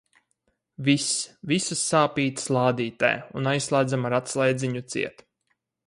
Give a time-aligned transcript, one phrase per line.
[0.87, 1.09] Viss,
[1.51, 5.25] visas sāpītes lādītē un aizslēdzam ar atslēdziņu ciet.